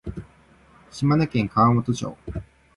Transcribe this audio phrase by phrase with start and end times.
[0.89, 2.17] 島根県川本町